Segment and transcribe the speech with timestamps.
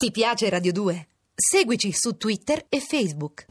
[0.00, 1.08] Ti piace Radio 2?
[1.34, 3.44] Seguici su Twitter e Facebook.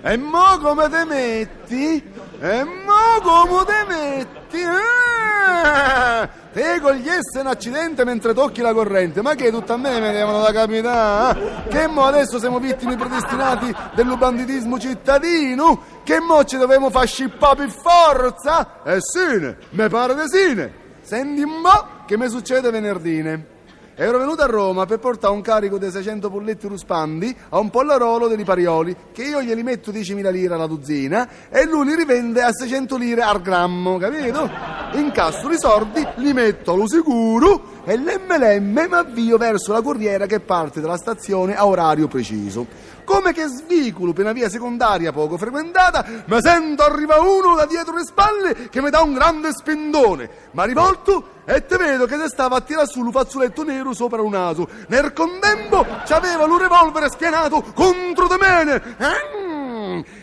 [0.00, 2.02] E mo come te metti?
[2.40, 4.62] E mo come te metti?
[4.62, 6.39] Ah!
[6.52, 10.40] Te cogliesse un accidente mentre tocchi la corrente, ma che tutto a me mi devono
[10.42, 11.68] da capitare?
[11.68, 15.80] Che mo adesso siamo vittime predestinati del banditismo cittadino?
[16.02, 18.82] Che mo ci dobbiamo far scippare per forza?
[18.82, 20.68] E sì, me pare di sì.
[21.02, 23.22] Senti po' che mi succede venerdì.
[24.02, 28.28] Ero venuto a Roma per portare un carico di 600 polletti ruspandi a un pollarolo
[28.28, 32.50] dei Parioli, che io glieli metto 10.000 lire alla dozzina e lui li rivende a
[32.50, 34.48] 600 lire al grammo, capito?
[34.92, 40.38] Incasso i soldi, li metto allo sicuro e l'MLM mi avvio verso la corriera che
[40.38, 42.64] parte dalla stazione a orario preciso.
[43.02, 47.96] Come che svicolo per una via secondaria poco frequentata, mi sento arriva uno da dietro
[47.96, 50.30] le spalle che mi dà un grande spendone.
[50.52, 54.22] Ma rivolto e te vedo che te stava a tirare su un fazzoletto nero sopra
[54.22, 54.68] un naso.
[54.86, 58.64] Nel contempo c'aveva un revolver spianato contro di me.
[58.64, 59.39] Mm,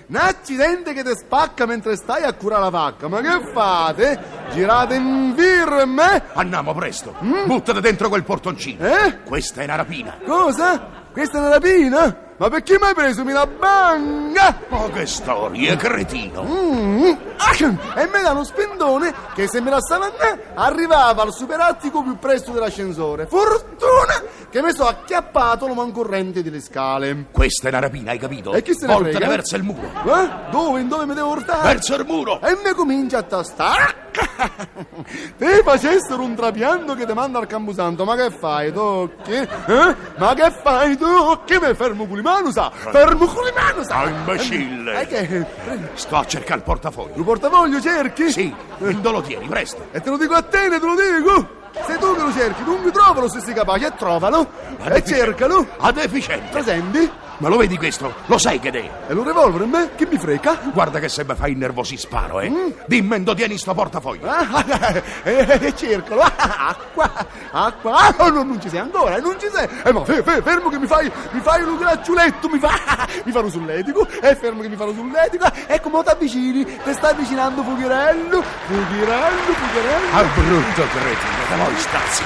[0.10, 3.08] un accidente che ti spacca mentre stai a curare la vacca.
[3.08, 4.20] Ma che fate?
[4.54, 6.24] Girate in firme?
[6.34, 7.14] Andiamo presto.
[7.46, 8.86] Buttati dentro quel portoncino.
[8.88, 9.24] Eh?
[9.24, 10.18] Questa è una rapina.
[10.26, 11.06] Cosa?
[11.12, 12.26] Questa è una rapina?
[12.38, 14.60] Ma perché mi hai preso la banca?
[14.68, 16.44] Ma che storie, cretino.
[16.44, 21.24] Mm, ah, e mi dà uno spendone che se me la stava a me arrivava
[21.24, 23.26] al superattico più presto dell'ascensore.
[23.26, 24.17] Fortuna
[24.50, 27.26] che mi sono acchiappato lo mancorrente delle scale.
[27.32, 28.54] Questa è una rapina, hai capito?
[28.54, 29.30] E chi se ne Voltane frega?
[29.30, 29.92] verso il muro.
[30.06, 30.30] Eh?
[30.52, 30.80] Dove?
[30.82, 31.74] In dove mi devo portare?
[31.74, 32.42] Verso il muro.
[32.42, 34.06] E mi comincia a tastare.
[35.38, 39.34] Te facessero un trapianto che ti manda al Camposanto, ma che fai, tocchi?
[39.34, 39.96] Eh?
[40.18, 41.60] Ma che fai, tocchi?
[41.60, 42.72] Mi fermo con le mani, sa?
[42.72, 44.00] Fermo con le mani, sa?
[44.00, 45.02] Ah, imbecille.
[45.02, 45.46] E che?
[45.94, 47.14] Sto a cercare il portafoglio.
[47.16, 48.32] Lo portafoglio cerchi?
[48.32, 49.86] Sì, dove lo tieni, presto.
[49.92, 51.57] E te lo dico a te, ne te lo dico!
[51.86, 54.50] Sei tu che lo cerchi, tu mi trovalo se sei capace, e trovalo!
[54.84, 55.66] E cercalo!
[55.78, 56.58] A deficiente.
[56.58, 57.12] Lo senti?
[57.40, 58.12] Ma lo vedi questo?
[58.26, 58.90] Lo sai che è?
[59.10, 59.90] E lo revolver a me?
[59.96, 60.60] Che mi frega?
[60.74, 62.52] Guarda che se mi fai innervosi sparo, eh.
[62.88, 64.28] Dimmi dove tieni sto portafoglio.
[64.28, 64.64] Ah,
[65.24, 66.22] e eh, cercalo!
[66.22, 67.12] Ah, acqua!
[67.52, 67.92] Acqua!
[67.96, 69.68] Ah, no, no, non ci sei ancora, eh, non ci sei!
[69.84, 72.72] Eh, ma fe- fe- fermo che mi fai, mi fai un gracciuletto, mi, fa,
[73.24, 77.12] mi fanno sull'etico, e fermo che mi fanno sull'etico, e come ti avvicini, ti stai
[77.12, 80.16] avvicinando Fughirello, Fughirello, Fughirello!
[80.16, 82.24] Ah, brutto cretino, da voi stazzi.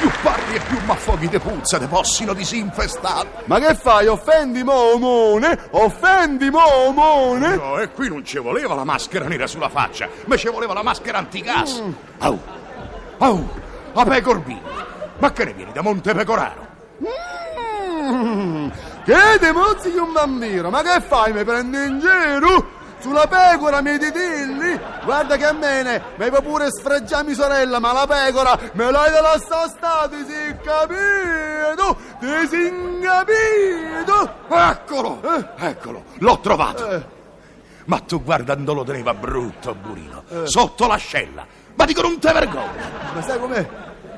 [0.00, 3.28] Più parli e più m'affoghi de puzza, te possino disinfestare.
[3.44, 4.06] Ma che fai?
[4.06, 5.58] Offendi Momone?
[5.72, 7.56] Offendi Momone?
[7.56, 10.82] No, e qui non ci voleva la maschera nera sulla faccia, ma ci voleva la
[10.82, 11.82] maschera antigas.
[12.18, 12.40] Au,
[13.18, 13.48] au,
[13.92, 14.68] a Pecorbino.
[15.18, 16.66] Ma che ne vieni da Monte Pecoraro?
[17.04, 18.68] Mm,
[19.04, 20.70] che te mozzichi un bambino?
[20.70, 21.32] Ma che fai?
[21.34, 22.78] Mi prendi in giro?
[23.00, 24.78] Sulla pecora mi titilli?
[25.04, 29.10] Guarda che a me mi puoi pure sfregiare mia sorella, ma la pecora me l'hai
[29.10, 31.96] della sta ti si capito?
[32.20, 34.34] Ti si capito?
[34.48, 35.66] Eccolo, Eh?
[35.68, 36.90] eccolo, l'ho trovato.
[36.90, 37.18] Eh.
[37.86, 41.46] Ma tu guarda dove lo teneva brutto, burino, sotto l'ascella.
[41.74, 42.76] Ma dico non te vergogni.
[43.14, 43.68] Ma sai com'è?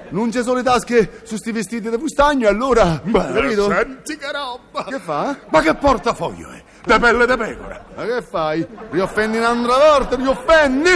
[0.09, 3.01] Non c'è solo le tasche su sti vestiti di fustagno, allora...
[3.05, 3.71] Ma capito?
[3.71, 4.85] senti che roba.
[4.85, 5.37] Che fa?
[5.49, 6.63] Ma che portafoglio è?
[6.85, 7.85] De pelle de pecora.
[7.95, 8.67] Ma che fai?
[8.91, 10.91] Rioffendi un'altra volta, rioffendi?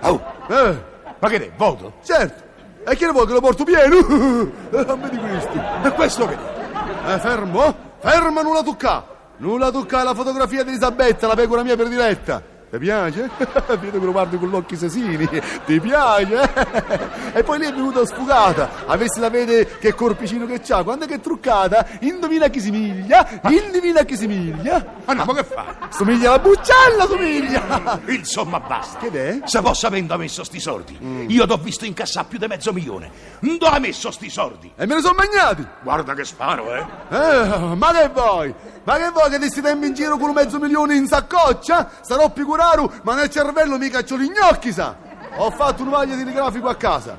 [0.00, 0.84] Au, Eh,
[1.18, 1.94] ma che è, voto?
[2.04, 2.42] certo.
[2.86, 3.96] E che ne vuoi che lo porto pieno?
[4.70, 5.60] Non vedi questi.
[5.82, 6.36] E questo che?
[7.06, 9.04] Eh, fermo, fermo, nulla tocca.
[9.38, 12.42] Nulla tocca la fotografia di Elisabetta, la pecora mia prediletta.
[12.74, 13.30] Ti piace?
[13.78, 15.28] Vedo che lo guardi con gli occhi assassini.
[15.64, 16.50] Ti piace?
[17.32, 18.68] e poi lei è venuta sfugata.
[18.86, 20.82] Avessi la vede che corpicino che c'ha.
[20.82, 23.40] Quando è che è truccata, indovina chi si miglia?
[23.44, 24.84] Indovina a chi si miglia?
[25.04, 25.66] Andiamo, che fai?
[25.90, 28.00] Somiglia alla buccella, somiglia!
[28.10, 28.98] Insomma, basta.
[28.98, 29.40] Che è?
[29.44, 33.08] Se posso avendo messo sti soldi, io t'ho visto incassare più di mezzo milione.
[33.38, 34.72] Dove hai messo sti soldi?
[34.74, 35.64] E me ne sono magnati!
[35.80, 36.84] Guarda che sparo, eh.
[37.10, 38.54] Eh, ma che vuoi?
[38.84, 41.90] Ma che vuoi che ti stai in giro con un mezzo milione in saccoccia?
[42.02, 44.96] Sarò più curaru, ma nel cervello mica c'ho gli gnocchi, sa!
[45.36, 47.18] Ho fatto un vaglio telegrafico a casa.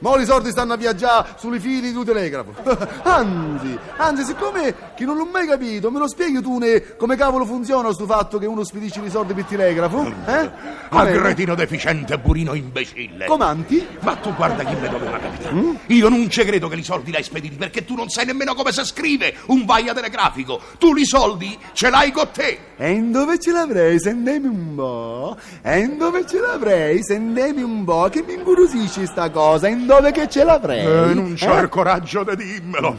[0.00, 2.54] Mo' i soldi stanno a viaggiare sui fili di telegrafo.
[3.02, 7.44] anzi, anzi, siccome che non l'ho mai capito, me lo spieghi tu ne, come cavolo
[7.44, 10.06] funziona sto fatto che uno spedisce i soldi per telegrafo?
[10.26, 10.50] Eh?
[10.90, 11.12] Ma Com'è?
[11.12, 13.26] cretino deficiente, burino imbecille.
[13.26, 13.86] Comanti?
[14.00, 15.78] Ma tu guarda chi me doveva capitare.
[15.86, 18.72] Io non ci credo che i soldi l'hai spediti perché tu non sai nemmeno come
[18.72, 20.60] si scrive un vaia telegrafico.
[20.78, 22.58] Tu i soldi ce l'hai con te.
[22.76, 24.00] E in dove ce l'avrei?
[24.00, 25.36] Sentemi un po'.
[25.62, 27.02] E in dove ce l'avrei?
[27.02, 28.08] Sentemi un po'.
[28.10, 29.68] Che mi incuriosisce sta cosa.
[29.68, 30.84] In dove che ce l'avrei?
[31.10, 31.60] Eh, non c'ho Eh?
[31.62, 32.96] il coraggio di dimmelo.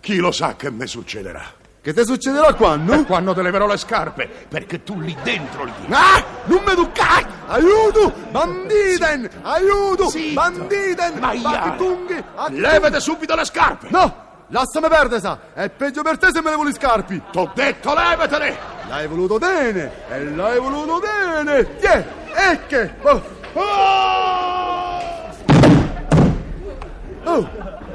[0.00, 1.42] Chi lo sa che mi succederà?
[1.82, 2.92] Che ti succederà quando?
[2.92, 5.92] E quando te leverò le scarpe, perché tu lì dentro tieni.
[5.94, 6.22] Ah!
[6.44, 7.26] Non mi toccare!
[7.48, 8.12] Aiuto!
[8.30, 9.28] Banditen!
[9.42, 10.08] Aiuto!
[10.10, 10.34] Zitto.
[10.34, 11.18] Banditen!
[11.18, 11.56] Maiale.
[11.58, 12.24] Battitunghi!
[12.34, 12.60] Attunghi.
[12.60, 13.88] Levate subito le scarpe!
[13.90, 14.28] No!
[14.48, 15.38] Lasciami perdere, sa!
[15.54, 17.20] È peggio per te se me le vuoi scarpi!
[17.32, 18.56] T'ho detto levatele!
[18.88, 19.90] L'hai voluto bene!
[20.10, 21.76] E l'hai voluto bene!
[21.78, 22.06] Tiè!
[22.34, 22.90] E che?
[23.02, 23.22] Oh!
[23.54, 24.39] Oh!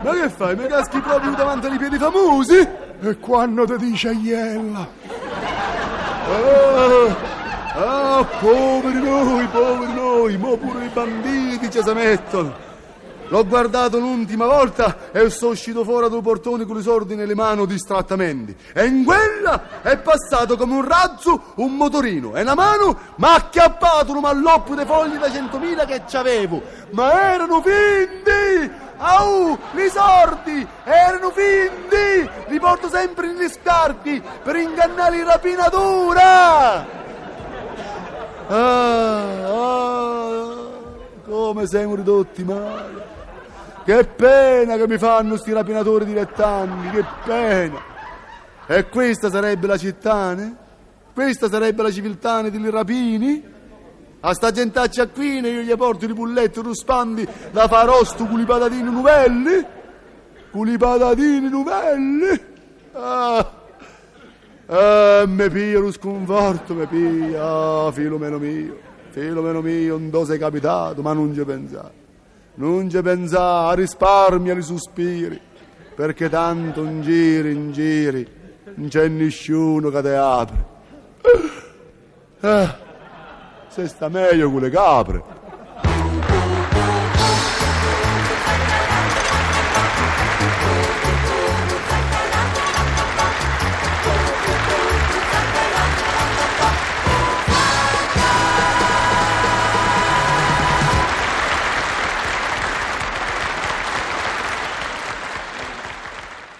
[0.01, 0.55] Ma che fai?
[0.55, 2.57] Mi caschi proprio davanti ai piedi famosi?
[3.01, 4.87] E quando ti dice iella?
[6.27, 7.15] Oh,
[7.75, 12.63] ah, poveri noi, poveri noi, mo pure i banditi ci si mettono.
[13.27, 17.65] L'ho guardato l'ultima volta e sono uscito fuori dal portone con i soldi nelle mani
[17.65, 18.55] distrattamente.
[18.73, 23.33] E in quella è passato come un razzo un motorino e una mano mi ha
[23.35, 26.61] acchiappato un malloppo di fogli da centomila che c'avevo.
[26.91, 28.83] Ma erano finti!
[28.97, 32.29] Au, i sordi erano finti!
[32.47, 37.03] Li porto sempre negli scarpi per ingannare la rapinatura!
[38.47, 40.55] Ah, ah,
[41.25, 43.13] come siamo ridotti male!
[43.83, 47.93] Che pena che mi fanno sti rapinatori dilettanti, che pena!
[48.67, 50.35] E questa sarebbe la città,
[51.13, 53.54] Questa sarebbe la civiltà di rapini?
[54.27, 58.89] A sta gentaccia qui io gli porto i pulletti ruspandi da farosto con i patatini
[58.89, 59.63] nuvelli?
[60.49, 62.41] Con i patatini nuvelli?
[62.93, 63.51] Ah,
[64.65, 68.79] ah mi pia lo sconforto, mi pia, ah, filomeno mio,
[69.11, 71.93] filomeno mio, non sei capitato, ma non ci pensare.
[72.55, 75.39] Non ci pensare, risparmia i sospiri,
[75.93, 78.27] perché tanto in giri, in giri,
[78.73, 80.65] non c'è nessuno che ti apre.
[82.39, 82.84] Ah,
[83.75, 85.23] se sta meglio con le capre.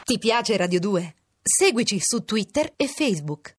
[0.03, 1.15] Ti piace Radio 2?
[1.41, 3.53] Seguici su Twitter e Facebook.